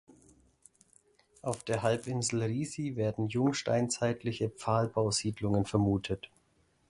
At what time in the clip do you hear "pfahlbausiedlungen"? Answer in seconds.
4.49-5.67